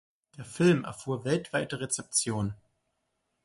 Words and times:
Der 0.35 0.45
Film 0.45 0.83
erfuhr 0.83 1.25
weltweite 1.25 1.79
Rezeption. 1.79 2.55